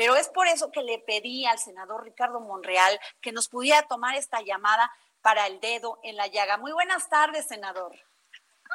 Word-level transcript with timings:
Pero 0.00 0.16
es 0.16 0.30
por 0.30 0.48
eso 0.48 0.72
que 0.72 0.82
le 0.82 0.98
pedí 1.00 1.44
al 1.44 1.58
senador 1.58 2.02
Ricardo 2.02 2.40
Monreal 2.40 2.98
que 3.20 3.32
nos 3.32 3.50
pudiera 3.50 3.82
tomar 3.82 4.14
esta 4.14 4.40
llamada 4.40 4.90
para 5.20 5.46
el 5.46 5.60
dedo 5.60 6.00
en 6.02 6.16
la 6.16 6.26
llaga. 6.26 6.56
Muy 6.56 6.72
buenas 6.72 7.10
tardes, 7.10 7.46
senador. 7.46 7.94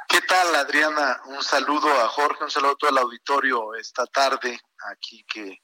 ¿Qué 0.08 0.22
tal, 0.22 0.54
Adriana? 0.54 1.20
Un 1.26 1.44
saludo 1.44 1.92
a 2.00 2.08
Jorge, 2.10 2.44
un 2.44 2.52
saludo 2.52 2.74
a 2.74 2.76
todo 2.76 2.92
el 2.92 3.00
auditorio 3.00 3.74
esta 3.74 4.06
tarde, 4.06 4.62
aquí 4.92 5.26
que 5.28 5.64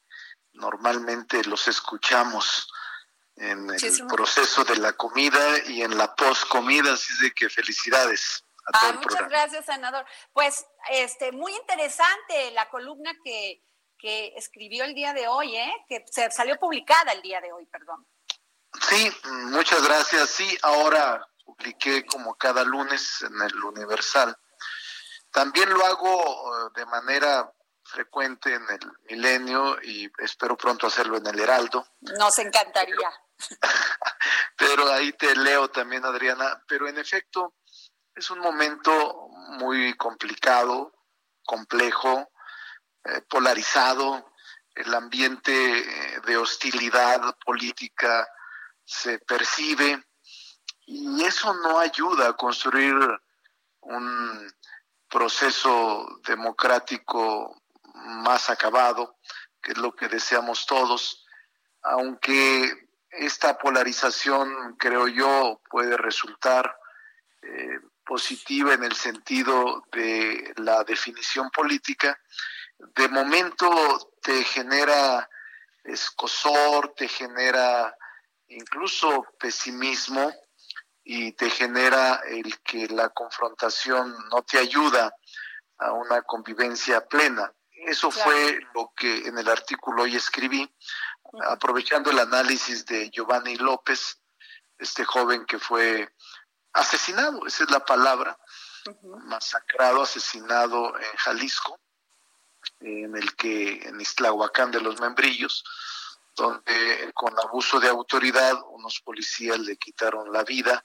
normalmente 0.54 1.44
los 1.44 1.68
escuchamos 1.68 2.68
en 3.36 3.70
el 3.70 4.08
proceso 4.08 4.64
de 4.64 4.78
la 4.78 4.94
comida 4.94 5.60
y 5.68 5.84
en 5.84 5.96
la 5.96 6.16
post-comida, 6.16 6.94
así 6.94 7.14
de 7.22 7.34
que 7.34 7.52
felicidades. 7.52 8.44
A 8.66 8.72
todo 8.72 8.90
ah, 8.90 8.94
muchas 8.94 9.30
gracias, 9.30 9.66
senador. 9.68 10.08
Pues 10.34 10.66
este 10.90 11.32
muy 11.32 11.54
interesante 11.54 12.50
la 12.50 12.68
columna 12.68 13.12
que 13.24 13.62
que 14.02 14.34
escribió 14.36 14.84
el 14.84 14.96
día 14.96 15.14
de 15.14 15.28
hoy, 15.28 15.56
¿eh? 15.56 15.86
que 15.88 16.04
se 16.10 16.32
salió 16.32 16.58
publicada 16.58 17.12
el 17.12 17.22
día 17.22 17.40
de 17.40 17.54
hoy, 17.54 17.68
perdón. 17.68 18.08
Sí, 18.90 19.12
muchas 19.52 19.84
gracias. 19.84 20.30
Sí, 20.30 20.58
ahora 20.64 21.28
publiqué 21.46 22.04
como 22.06 22.36
cada 22.36 22.64
lunes 22.64 23.22
en 23.22 23.40
el 23.42 23.64
Universal. 23.64 24.36
También 25.30 25.70
lo 25.70 25.86
hago 25.86 26.68
eh, 26.68 26.72
de 26.76 26.86
manera 26.88 27.54
frecuente 27.84 28.54
en 28.54 28.64
el 28.70 28.92
Milenio 29.10 29.78
y 29.84 30.12
espero 30.18 30.58
pronto 30.58 30.88
hacerlo 30.88 31.18
en 31.18 31.28
el 31.28 31.40
Heraldo. 31.40 31.86
Nos 32.02 32.40
encantaría. 32.40 33.12
Pero 34.58 34.92
ahí 34.92 35.14
te 35.14 35.36
leo 35.36 35.70
también, 35.70 36.06
Adriana. 36.06 36.64
Pero 36.68 36.88
en 36.88 36.98
efecto, 36.98 37.56
es 38.16 38.30
un 38.32 38.40
momento 38.40 39.28
muy 39.60 39.96
complicado, 39.96 40.94
complejo, 41.44 42.32
eh, 43.06 43.22
polarizado, 43.30 44.32
el 44.76 44.94
ambiente 44.94 45.52
eh, 45.52 46.22
de 46.26 46.38
hostilidad 46.38 47.36
política 47.44 48.28
se 48.84 49.20
percibe 49.20 50.04
y 50.86 51.24
eso 51.24 51.54
no 51.54 51.80
ayuda 51.80 52.30
a 52.30 52.34
construir 52.34 52.96
un 53.82 54.54
proceso 55.10 56.20
democrático 56.26 57.62
más 57.94 58.50
acabado, 58.50 59.18
que 59.62 59.74
es 59.74 59.78
lo 59.78 59.96
que 59.96 60.08
deseamos 60.08 60.66
todos, 60.66 61.26
aunque 61.84 62.90
esta 63.12 63.58
polarización, 63.58 64.76
creo 64.78 65.08
yo, 65.08 65.62
puede 65.70 65.98
resultar 65.98 66.78
eh, 67.42 67.80
positiva 68.06 68.74
en 68.74 68.84
el 68.84 68.96
sentido 68.96 69.84
de 69.92 70.54
la 70.58 70.84
definición 70.84 71.50
política, 71.50 72.20
de 72.96 73.08
momento 73.10 74.12
te 74.22 74.44
genera 74.44 75.30
escosor, 75.84 76.94
te 76.96 77.08
genera 77.08 77.96
incluso 78.48 79.26
pesimismo 79.40 80.32
y 81.04 81.32
te 81.34 81.50
genera 81.50 82.22
el 82.28 82.62
que 82.62 82.88
la 82.88 83.10
confrontación 83.10 84.16
no 84.30 84.44
te 84.44 84.60
ayuda 84.60 85.14
a 85.80 85.94
una 85.94 86.22
convivencia 86.22 87.06
plena. 87.08 87.52
Eso 87.72 88.12
fue 88.12 88.60
lo 88.76 88.94
que 88.96 89.28
en 89.28 89.38
el 89.38 89.50
artículo 89.50 90.04
hoy 90.04 90.16
escribí, 90.16 90.72
aprovechando 91.48 92.12
el 92.12 92.20
análisis 92.20 92.86
de 92.86 93.10
Giovanni 93.10 93.56
López, 93.56 94.22
este 94.78 95.04
joven 95.04 95.46
que 95.46 95.58
fue 95.58 96.14
asesinado, 96.74 97.48
esa 97.48 97.64
es 97.64 97.72
la 97.72 97.84
palabra, 97.84 98.38
masacrado, 99.26 100.04
asesinado 100.04 100.98
en 101.00 101.18
Jalisco, 101.18 101.81
en 102.82 103.16
el 103.16 103.36
que 103.36 103.82
en 103.84 104.00
Islahuacán 104.02 104.72
de 104.72 104.82
los 104.82 105.00
Membrillos, 105.00 105.64
donde 106.36 107.12
con 107.14 107.38
abuso 107.40 107.80
de 107.80 107.90
autoridad 107.90 108.56
unos 108.70 109.00
policías 109.02 109.60
le 109.60 109.78
quitaron 109.78 110.32
la 110.32 110.44
vida 110.44 110.84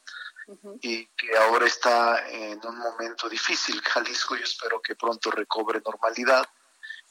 y 0.80 1.06
que 1.08 1.36
ahora 1.36 1.66
está 1.66 2.28
en 2.28 2.60
un 2.64 2.78
momento 2.78 3.28
difícil. 3.28 3.80
Jalisco 3.84 4.36
yo 4.36 4.44
espero 4.44 4.80
que 4.80 4.94
pronto 4.94 5.30
recobre 5.30 5.82
normalidad 5.84 6.46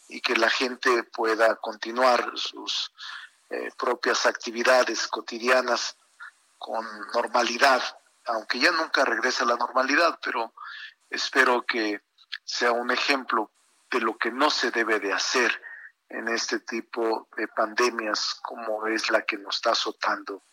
y 0.08 0.22
que 0.22 0.36
la 0.36 0.50
gente 0.50 1.04
pueda 1.04 1.56
continuar 1.56 2.32
sus 2.36 2.92
eh, 3.50 3.72
propias 3.78 4.26
actividades 4.26 5.08
cotidianas 5.08 5.98
con 6.58 6.86
normalidad, 7.14 7.82
aunque 8.26 8.60
ya 8.60 8.72
nunca 8.72 9.04
regresa 9.06 9.44
a 9.44 9.48
la 9.48 9.56
normalidad, 9.56 10.20
pero 10.24 10.54
espero 11.10 11.66
que 11.66 12.02
sea 12.44 12.72
un 12.72 12.92
ejemplo 12.92 13.52
de 13.96 14.02
lo 14.02 14.18
que 14.18 14.32
no 14.32 14.50
se 14.50 14.72
debe 14.72 15.00
de 15.00 15.14
hacer 15.14 15.52
en 16.10 16.28
este 16.28 16.60
tipo 16.60 17.30
de 17.38 17.48
pandemias 17.48 18.36
como 18.44 18.86
es 18.88 19.10
la 19.10 19.22
que 19.24 19.38
nos 19.38 19.56
está 19.56 19.72
azotando 19.72 20.44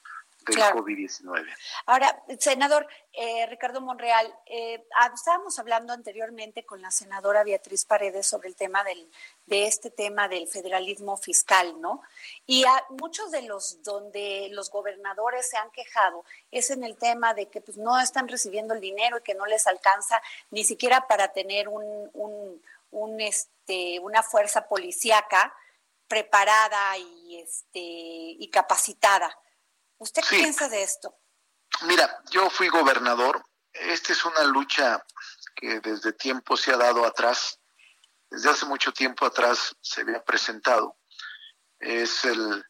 del 0.47 0.58
COVID-19. 0.58 1.47
Ahora, 1.86 2.20
senador 2.38 2.86
eh, 3.12 3.47
Ricardo 3.47 3.80
Monreal, 3.80 4.34
eh, 4.47 4.84
ah, 4.97 5.10
estábamos 5.14 5.58
hablando 5.58 5.92
anteriormente 5.92 6.64
con 6.64 6.82
la 6.82 6.91
senadora 6.91 7.44
Beatriz 7.44 7.84
Paredes 7.84 8.26
sobre 8.26 8.48
el 8.48 8.56
tema 8.56 8.82
del, 8.82 9.08
de 9.47 9.66
este 9.66 9.91
tema 9.91 10.28
del 10.28 10.48
federalismo 10.48 11.16
fiscal, 11.16 11.80
¿no? 11.80 12.03
Y 12.47 12.64
a 12.64 12.84
muchos 12.91 13.30
de 13.30 13.42
los 13.42 13.82
donde 13.82 14.48
los 14.50 14.70
gobernadores 14.70 15.48
se 15.48 15.59
han 15.59 15.70
quejado 15.70 16.24
es 16.50 16.70
en 16.70 16.82
el 16.84 16.97
tema 16.97 17.34
de 17.34 17.48
que 17.48 17.60
pues, 17.60 17.76
no 17.76 18.00
están 18.00 18.28
recibiendo 18.28 18.74
el 18.74 18.80
dinero 18.80 19.19
y 19.19 19.22
que 19.22 19.34
no 19.34 19.47
les 19.47 19.66
alcanza 19.66 20.20
ni 20.50 20.64
siquiera 20.64 21.06
para 21.06 21.28
tener 21.28 21.69
un, 21.69 22.10
un 22.14 22.62
un, 22.92 23.20
este, 23.20 23.98
una 24.00 24.22
fuerza 24.22 24.69
policíaca 24.69 25.53
preparada 26.06 26.97
y, 26.98 27.41
este, 27.41 27.80
y 27.80 28.50
capacitada. 28.50 29.36
¿Usted 29.98 30.22
qué 30.28 30.36
piensa 30.36 30.69
de 30.69 30.82
esto? 30.82 31.19
Mira, 31.82 32.22
yo 32.30 32.48
fui 32.50 32.69
gobernador. 32.69 33.44
Esta 33.72 34.12
es 34.12 34.25
una 34.25 34.44
lucha 34.44 35.04
que 35.56 35.80
desde 35.80 36.12
tiempo 36.12 36.56
se 36.56 36.72
ha 36.72 36.76
dado 36.76 37.06
atrás. 37.06 37.58
Desde 38.30 38.50
hace 38.50 38.66
mucho 38.66 38.92
tiempo 38.92 39.24
atrás 39.24 39.74
se 39.80 40.03
había 40.03 40.22
presentado. 40.22 40.98
Es 41.78 42.24
el 42.24 42.64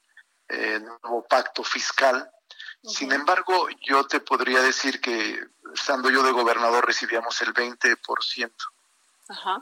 eh, 0.48 0.80
nuevo 0.80 1.26
pacto 1.28 1.64
fiscal. 1.64 2.30
Sin 2.84 3.12
embargo, 3.12 3.68
yo 3.80 4.06
te 4.06 4.20
podría 4.20 4.60
decir 4.60 5.00
que 5.00 5.40
estando 5.74 6.10
yo 6.10 6.22
de 6.22 6.32
gobernador 6.32 6.84
recibíamos 6.86 7.40
el 7.42 7.52
20% 7.54 8.52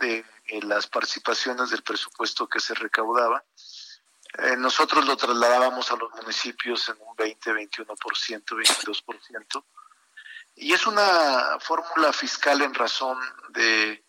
de 0.01 0.25
eh, 0.47 0.63
las 0.63 0.87
participaciones 0.87 1.71
del 1.71 1.83
presupuesto 1.83 2.49
que 2.49 2.61
se 2.61 2.75
recaudaba. 2.75 3.45
Eh, 4.39 4.57
nosotros 4.57 5.05
lo 5.07 5.17
trasladábamos 5.17 5.91
a 5.91 5.97
los 5.97 6.13
municipios 6.13 6.89
en 6.89 6.97
un 7.01 7.17
20, 7.17 7.53
21%, 7.53 7.87
22%. 8.45 9.65
Y 10.57 10.73
es 10.73 10.87
una 10.87 11.59
fórmula 11.61 12.13
fiscal 12.13 12.63
en 12.63 12.75
razón 12.75 13.19
de 13.51 14.05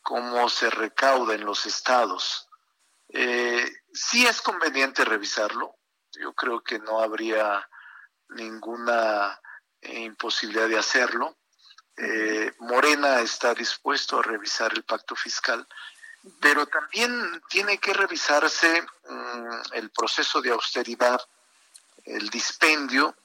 cómo 0.00 0.48
se 0.48 0.70
recauda 0.70 1.34
en 1.34 1.44
los 1.44 1.66
estados. 1.66 2.48
Eh, 3.08 3.70
sí 3.92 4.26
es 4.26 4.40
conveniente 4.40 5.04
revisarlo. 5.04 5.76
Yo 6.12 6.32
creo 6.34 6.62
que 6.62 6.78
no 6.78 7.00
habría 7.00 7.68
ninguna 8.30 9.40
imposibilidad 9.82 10.68
de 10.68 10.78
hacerlo. 10.78 11.36
Morena 12.62 13.20
está 13.20 13.54
dispuesto 13.54 14.20
a 14.20 14.22
revisar 14.22 14.72
el 14.72 14.84
pacto 14.84 15.16
fiscal, 15.16 15.66
pero 16.40 16.64
también 16.66 17.42
tiene 17.48 17.78
que 17.78 17.92
revisarse 17.92 18.82
mm, 19.08 19.74
el 19.74 19.90
proceso 19.90 20.40
de 20.40 20.50
austeridad, 20.50 21.20
el 22.04 22.30
dispendio 22.30 23.16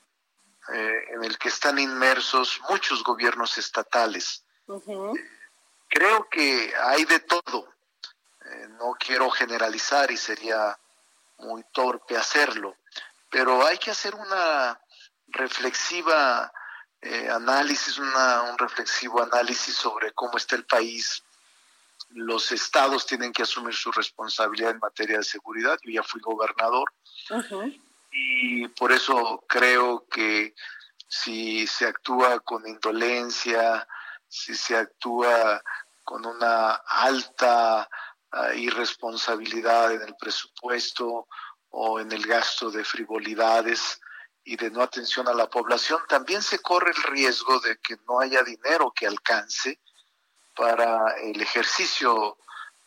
eh, 0.73 1.03
en 1.09 1.23
el 1.23 1.37
que 1.37 1.49
están 1.49 1.77
inmersos 1.77 2.59
muchos 2.67 3.03
gobiernos 3.03 3.57
estatales. 3.59 4.43
Creo 5.87 6.27
que 6.29 6.73
hay 6.75 7.05
de 7.05 7.19
todo. 7.19 7.71
Eh, 8.43 8.67
no 8.79 8.95
quiero 8.99 9.29
generalizar 9.29 10.09
y 10.09 10.17
sería 10.17 10.77
muy 11.37 11.63
torpe 11.71 12.17
hacerlo, 12.17 12.75
pero 13.29 13.63
hay 13.65 13.77
que 13.77 13.91
hacer 13.91 14.15
una 14.15 14.79
reflexiva 15.27 16.51
eh, 17.09 17.29
análisis, 17.29 17.97
una, 17.97 18.43
un 18.43 18.57
reflexivo 18.57 19.21
análisis 19.21 19.75
sobre 19.75 20.11
cómo 20.13 20.37
está 20.37 20.55
el 20.55 20.65
país 20.65 21.23
los 22.11 22.51
estados 22.51 23.05
tienen 23.05 23.33
que 23.33 23.43
asumir 23.43 23.73
su 23.73 23.91
responsabilidad 23.91 24.71
en 24.71 24.79
materia 24.79 25.17
de 25.17 25.23
seguridad. 25.23 25.77
Yo 25.83 25.91
ya 25.91 26.03
fui 26.03 26.21
gobernador 26.21 26.91
y 28.11 28.67
por 28.69 28.91
eso 28.91 29.43
creo 29.47 30.07
que 30.09 30.55
si 31.07 31.67
se 31.67 31.85
actúa 31.85 32.39
con 32.39 32.67
indolencia, 32.67 33.87
si 34.27 34.55
se 34.55 34.77
actúa 34.77 35.61
con 36.03 36.25
una 36.25 36.73
alta 36.75 37.89
uh, 38.31 38.53
irresponsabilidad 38.55 39.93
en 39.93 40.01
el 40.01 40.15
presupuesto 40.15 41.27
o 41.69 41.99
en 41.99 42.11
el 42.11 42.25
gasto 42.25 42.71
de 42.71 42.83
frivolidades 42.83 43.99
y 44.47 44.55
de 44.55 44.71
no 44.71 44.81
atención 44.81 45.27
a 45.27 45.33
la 45.33 45.49
población, 45.49 45.99
también 46.07 46.41
se 46.41 46.59
corre 46.59 46.91
el 46.91 47.03
riesgo 47.03 47.59
de 47.59 47.77
que 47.79 47.97
no 48.07 48.21
haya 48.21 48.41
dinero 48.43 48.93
que 48.95 49.05
alcance 49.05 49.81
para 50.55 51.17
el 51.21 51.41
ejercicio, 51.41 52.37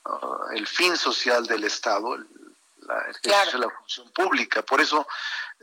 uh, 0.07 0.57
el 0.57 0.67
fin 0.67 0.97
social 0.97 1.47
del 1.47 1.65
Estado, 1.65 2.15
el, 2.15 2.27
la, 2.79 3.03
el 3.03 3.17
ejercicio 3.23 3.59
de 3.61 3.67
la 3.67 3.73
función 3.73 4.11
pública. 4.13 4.63
Por 4.63 4.81
eso 4.81 5.07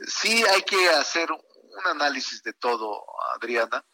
sí 0.06 0.44
hay 0.46 0.62
que 0.62 0.88
hacer 0.90 1.32
un 1.32 1.86
análisis 1.86 2.44
de 2.44 2.52
todo, 2.52 3.04
Adriana, 3.34 3.84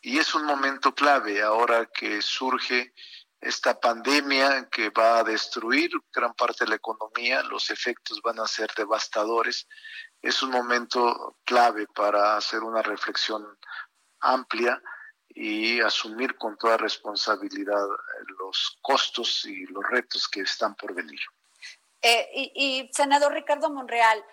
y 0.00 0.18
es 0.18 0.32
un 0.36 0.44
momento 0.44 0.94
clave 0.94 1.42
ahora 1.42 1.86
que 1.86 2.22
surge 2.22 2.94
esta 3.40 3.80
pandemia 3.80 4.68
que 4.70 4.90
va 4.90 5.18
a 5.18 5.24
destruir 5.24 5.90
gran 6.12 6.34
parte 6.34 6.64
de 6.64 6.70
la 6.70 6.76
economía, 6.76 7.42
los 7.42 7.70
efectos 7.70 8.20
van 8.22 8.38
a 8.38 8.46
ser 8.46 8.70
devastadores. 8.76 9.66
Es 10.22 10.42
un 10.42 10.50
momento 10.50 11.36
clave 11.44 11.86
para 11.94 12.36
hacer 12.36 12.62
una 12.62 12.82
reflexión 12.82 13.46
amplia 14.20 14.80
y 15.28 15.80
asumir 15.80 16.36
con 16.36 16.56
toda 16.58 16.76
responsabilidad 16.76 17.86
los 18.38 18.78
costos 18.82 19.44
y 19.46 19.64
los 19.66 19.84
retos 19.88 20.28
que 20.28 20.40
están 20.40 20.74
por 20.74 20.94
venir. 20.94 21.20
Eh, 22.02 22.28
y, 22.34 22.52
y, 22.54 22.90
senador 22.92 23.32
Ricardo 23.32 23.70
Monreal, 23.70 24.24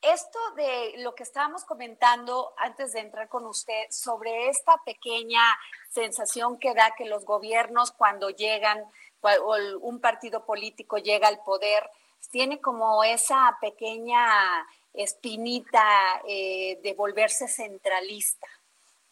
esto 0.00 0.38
de 0.56 0.94
lo 0.98 1.14
que 1.14 1.24
estábamos 1.24 1.64
comentando 1.64 2.52
antes 2.56 2.92
de 2.92 3.00
entrar 3.00 3.28
con 3.28 3.46
usted 3.46 3.86
sobre 3.90 4.48
esta 4.48 4.76
pequeña 4.84 5.42
sensación 5.88 6.58
que 6.58 6.74
da 6.74 6.94
que 6.96 7.04
los 7.04 7.24
gobiernos 7.24 7.90
cuando 7.90 8.30
llegan 8.30 8.84
o 9.20 9.56
un 9.80 10.00
partido 10.00 10.46
político 10.46 10.98
llega 10.98 11.26
al 11.26 11.42
poder, 11.42 11.90
tiene 12.30 12.60
como 12.60 13.02
esa 13.02 13.58
pequeña 13.60 14.64
espinita 15.02 16.22
eh, 16.26 16.78
de 16.82 16.94
volverse 16.94 17.46
centralista, 17.48 18.48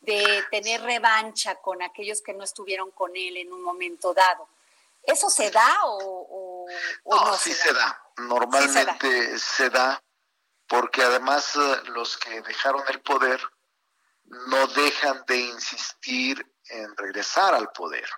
de 0.01 0.45
tener 0.51 0.83
revancha 0.83 1.57
con 1.57 1.83
aquellos 1.83 2.21
que 2.21 2.35
no 2.35 2.45
estuvieron 2.45 2.91
con 2.91 3.17
él 3.17 3.37
en 3.37 3.53
un 3.53 3.63
momento 3.63 4.13
dado. 4.13 4.49
¿Eso 5.03 5.31
se 5.31 5.51
da 5.51 5.85
o, 5.85 6.67
o 7.05 7.15
no, 7.17 7.25
no? 7.27 7.37
sí 7.37 7.53
se 7.53 7.73
da. 7.73 8.03
Normalmente 8.17 9.39
se 9.39 9.71
da 9.71 10.03
porque 10.67 11.03
además 11.03 11.55
eh, 11.55 11.83
los 11.91 12.17
que 12.17 12.41
dejaron 12.43 12.83
el 12.89 13.01
poder 13.01 13.41
no 14.25 14.67
dejan 14.67 15.25
de 15.27 15.39
insistir 15.39 16.45
en 16.69 16.97
regresar 16.97 17.55
al 17.55 17.71
poder. 17.71 18.09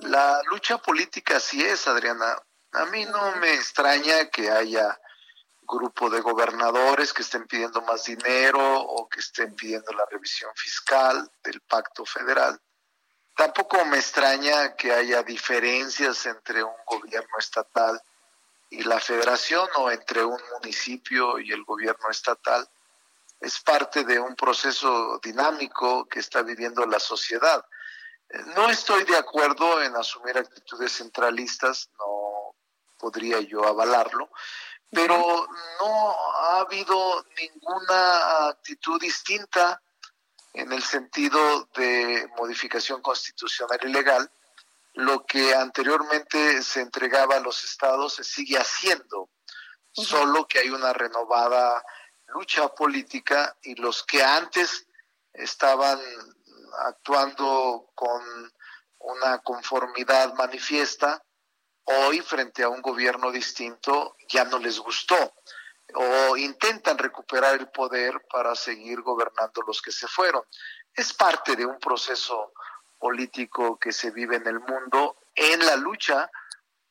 La 0.00 0.42
lucha 0.50 0.76
política 0.76 1.38
así 1.38 1.64
es, 1.64 1.88
Adriana. 1.88 2.36
A 2.72 2.84
mí 2.86 3.06
no 3.06 3.36
me 3.36 3.54
extraña 3.54 4.28
que 4.28 4.50
haya 4.50 5.00
grupo 5.70 6.10
de 6.10 6.20
gobernadores 6.20 7.12
que 7.12 7.22
estén 7.22 7.46
pidiendo 7.46 7.80
más 7.82 8.04
dinero 8.04 8.80
o 8.80 9.08
que 9.08 9.20
estén 9.20 9.54
pidiendo 9.54 9.92
la 9.92 10.04
revisión 10.10 10.50
fiscal 10.56 11.30
del 11.42 11.60
pacto 11.60 12.04
federal. 12.04 12.60
Tampoco 13.36 13.84
me 13.84 13.98
extraña 13.98 14.74
que 14.76 14.92
haya 14.92 15.22
diferencias 15.22 16.26
entre 16.26 16.62
un 16.62 16.74
gobierno 16.86 17.38
estatal 17.38 18.02
y 18.68 18.82
la 18.82 19.00
federación 19.00 19.68
o 19.76 19.90
entre 19.90 20.24
un 20.24 20.40
municipio 20.54 21.38
y 21.38 21.52
el 21.52 21.64
gobierno 21.64 22.10
estatal 22.10 22.68
es 23.40 23.58
parte 23.60 24.04
de 24.04 24.20
un 24.20 24.36
proceso 24.36 25.18
dinámico 25.22 26.06
que 26.06 26.20
está 26.20 26.42
viviendo 26.42 26.84
la 26.84 27.00
sociedad. 27.00 27.64
No 28.54 28.68
estoy 28.68 29.04
de 29.04 29.16
acuerdo 29.16 29.82
en 29.82 29.96
asumir 29.96 30.36
actitudes 30.36 30.92
centralistas, 30.92 31.88
no 31.98 32.54
podría 32.98 33.40
yo 33.40 33.66
avalarlo, 33.66 34.30
pero 34.90 35.46
no 35.78 36.16
ha 36.36 36.60
habido 36.60 37.24
ninguna 37.36 38.48
actitud 38.48 39.00
distinta 39.00 39.80
en 40.52 40.72
el 40.72 40.82
sentido 40.82 41.68
de 41.74 42.28
modificación 42.36 43.00
constitucional 43.00 43.78
y 43.82 43.88
legal. 43.88 44.30
Lo 44.94 45.24
que 45.24 45.54
anteriormente 45.54 46.62
se 46.62 46.80
entregaba 46.80 47.36
a 47.36 47.40
los 47.40 47.62
estados 47.62 48.14
se 48.14 48.24
sigue 48.24 48.58
haciendo, 48.58 49.30
solo 49.92 50.46
que 50.48 50.58
hay 50.58 50.70
una 50.70 50.92
renovada 50.92 51.84
lucha 52.26 52.68
política 52.68 53.56
y 53.62 53.76
los 53.76 54.02
que 54.02 54.22
antes 54.22 54.86
estaban 55.32 56.00
actuando 56.86 57.90
con 57.94 58.22
una 58.98 59.38
conformidad 59.38 60.34
manifiesta, 60.34 61.22
hoy 61.84 62.20
frente 62.20 62.62
a 62.62 62.68
un 62.68 62.82
gobierno 62.82 63.30
distinto 63.30 64.16
ya 64.28 64.44
no 64.44 64.58
les 64.58 64.78
gustó 64.78 65.34
o 65.94 66.36
intentan 66.36 66.98
recuperar 66.98 67.56
el 67.56 67.68
poder 67.68 68.24
para 68.30 68.54
seguir 68.54 69.00
gobernando 69.02 69.62
los 69.66 69.82
que 69.82 69.92
se 69.92 70.06
fueron. 70.06 70.42
Es 70.94 71.12
parte 71.12 71.56
de 71.56 71.66
un 71.66 71.78
proceso 71.78 72.52
político 72.98 73.78
que 73.78 73.92
se 73.92 74.10
vive 74.10 74.36
en 74.36 74.46
el 74.46 74.60
mundo 74.60 75.16
en 75.34 75.64
la 75.64 75.76
lucha 75.76 76.30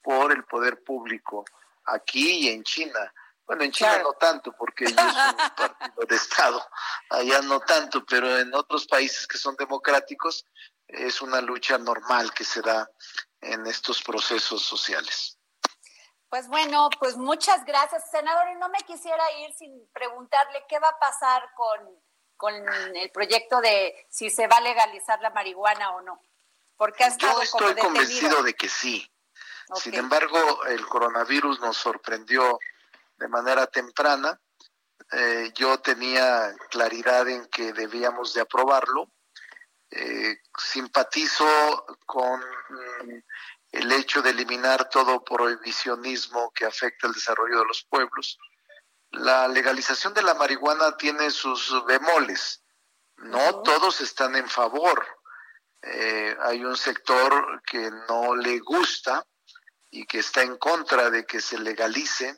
por 0.01 0.31
el 0.31 0.43
poder 0.45 0.83
público 0.83 1.45
aquí 1.85 2.47
y 2.47 2.49
en 2.49 2.63
China. 2.63 3.13
Bueno, 3.45 3.63
en 3.63 3.71
China 3.71 3.99
no 4.03 4.13
tanto, 4.13 4.51
porque 4.53 4.85
ellos 4.85 4.99
son 4.99 5.29
un 5.29 5.49
partido 5.55 6.05
de 6.07 6.15
Estado, 6.15 6.67
allá 7.09 7.41
no 7.41 7.59
tanto, 7.61 8.05
pero 8.05 8.37
en 8.37 8.53
otros 8.53 8.85
países 8.85 9.25
que 9.25 9.37
son 9.37 9.55
democráticos 9.55 10.45
es 10.87 11.21
una 11.21 11.41
lucha 11.41 11.77
normal 11.77 12.33
que 12.33 12.43
se 12.43 12.61
da 12.61 12.89
en 13.41 13.65
estos 13.67 14.01
procesos 14.01 14.61
sociales. 14.63 15.37
Pues 16.29 16.47
bueno, 16.47 16.89
pues 16.99 17.17
muchas 17.17 17.65
gracias, 17.65 18.09
senador. 18.11 18.49
Y 18.49 18.55
no 18.55 18.69
me 18.69 18.79
quisiera 18.79 19.23
ir 19.39 19.53
sin 19.53 19.87
preguntarle 19.91 20.63
qué 20.67 20.77
va 20.79 20.89
a 20.89 20.99
pasar 20.99 21.43
con 21.55 21.99
con 22.39 22.55
el 22.95 23.11
proyecto 23.11 23.59
de 23.59 24.07
si 24.09 24.29
se 24.29 24.47
va 24.47 24.55
a 24.55 24.61
legalizar 24.61 25.19
la 25.21 25.29
marihuana 25.31 25.91
o 25.91 26.01
no? 26.01 26.21
Porque 26.77 27.03
Yo 27.19 27.41
estoy 27.41 27.75
convencido 27.75 28.41
de 28.43 28.53
que 28.53 28.69
sí. 28.69 29.05
Sin 29.75 29.93
embargo, 29.93 30.63
el 30.63 30.85
coronavirus 30.87 31.59
nos 31.59 31.75
sorprendió 31.75 32.57
de 33.17 33.27
manera 33.27 33.67
temprana. 33.67 34.39
Eh, 35.11 35.51
yo 35.53 35.81
tenía 35.81 36.55
claridad 36.69 37.27
en 37.27 37.45
que 37.47 37.73
debíamos 37.73 38.33
de 38.33 38.39
aprobarlo. 38.39 39.11
Eh, 39.91 40.37
simpatizo 40.57 41.45
con 42.05 42.39
mm, 42.39 43.23
el 43.71 43.91
hecho 43.91 44.21
de 44.21 44.29
eliminar 44.29 44.89
todo 44.89 45.23
prohibicionismo 45.23 46.51
que 46.51 46.65
afecta 46.65 47.07
el 47.07 47.13
desarrollo 47.13 47.59
de 47.59 47.65
los 47.65 47.83
pueblos 47.85 48.37
la 49.11 49.47
legalización 49.47 50.13
de 50.13 50.21
la 50.21 50.35
marihuana 50.35 50.95
tiene 50.97 51.31
sus 51.31 51.83
bemoles. 51.85 52.63
No 53.17 53.61
todos 53.61 54.01
están 54.01 54.35
en 54.35 54.47
favor. 54.47 55.05
Eh, 55.81 56.35
hay 56.41 56.63
un 56.63 56.77
sector 56.77 57.61
que 57.63 57.89
no 58.07 58.35
le 58.35 58.59
gusta 58.59 59.25
y 59.89 60.05
que 60.05 60.19
está 60.19 60.43
en 60.43 60.57
contra 60.57 61.09
de 61.09 61.25
que 61.25 61.41
se 61.41 61.57
legalice 61.57 62.37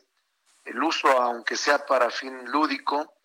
el 0.63 0.81
uso, 0.81 1.09
aunque 1.09 1.57
sea 1.57 1.85
para 1.85 2.09
fin 2.09 2.49
lúdico, 2.49 3.15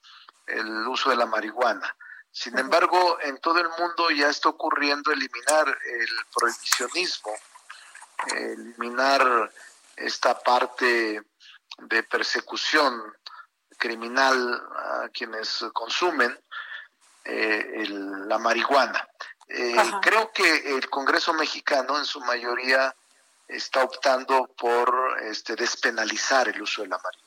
el 0.46 0.86
uso 0.88 1.10
de 1.10 1.16
la 1.16 1.26
marihuana. 1.26 1.96
Sin 2.38 2.58
embargo, 2.58 3.18
en 3.22 3.38
todo 3.38 3.60
el 3.60 3.68
mundo 3.78 4.10
ya 4.10 4.28
está 4.28 4.50
ocurriendo 4.50 5.10
eliminar 5.10 5.66
el 5.66 6.08
prohibicionismo, 6.34 7.32
eliminar 8.34 9.50
esta 9.96 10.38
parte 10.38 11.22
de 11.78 12.02
persecución 12.02 13.16
criminal 13.78 14.62
a 14.76 15.08
quienes 15.08 15.64
consumen 15.72 16.38
eh, 17.24 17.86
la 17.88 18.36
marihuana. 18.36 19.08
Eh, 19.48 19.74
creo 20.02 20.30
que 20.30 20.76
el 20.76 20.90
Congreso 20.90 21.32
mexicano 21.32 21.96
en 21.96 22.04
su 22.04 22.20
mayoría 22.20 22.94
está 23.48 23.82
optando 23.82 24.46
por 24.58 25.22
este, 25.22 25.56
despenalizar 25.56 26.50
el 26.50 26.60
uso 26.60 26.82
de 26.82 26.88
la 26.88 26.98
marihuana. 26.98 27.25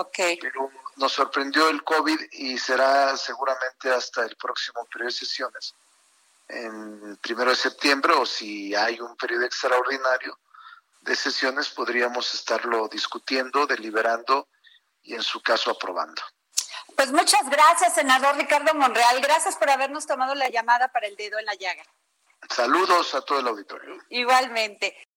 Okay. 0.00 0.38
Pero 0.38 0.70
nos 0.96 1.12
sorprendió 1.12 1.68
el 1.68 1.82
COVID 1.82 2.20
y 2.32 2.58
será 2.58 3.16
seguramente 3.16 3.90
hasta 3.90 4.24
el 4.24 4.36
próximo 4.36 4.84
periodo 4.86 5.08
de 5.08 5.14
sesiones, 5.14 5.74
en 6.48 7.16
primero 7.16 7.50
de 7.50 7.56
septiembre, 7.56 8.12
o 8.14 8.24
si 8.24 8.74
hay 8.74 9.00
un 9.00 9.16
periodo 9.16 9.44
extraordinario 9.44 10.38
de 11.00 11.16
sesiones, 11.16 11.68
podríamos 11.70 12.34
estarlo 12.34 12.88
discutiendo, 12.88 13.66
deliberando 13.66 14.48
y 15.02 15.14
en 15.14 15.22
su 15.22 15.40
caso 15.42 15.70
aprobando. 15.70 16.22
Pues 16.96 17.12
muchas 17.12 17.48
gracias, 17.48 17.94
senador 17.94 18.36
Ricardo 18.36 18.74
Monreal. 18.74 19.20
Gracias 19.20 19.56
por 19.56 19.70
habernos 19.70 20.06
tomado 20.06 20.34
la 20.34 20.48
llamada 20.48 20.88
para 20.88 21.06
el 21.06 21.16
dedo 21.16 21.38
en 21.38 21.46
la 21.46 21.54
llaga. 21.54 21.84
Saludos 22.50 23.14
a 23.14 23.20
todo 23.22 23.40
el 23.40 23.48
auditorio. 23.48 23.98
Igualmente. 24.08 25.07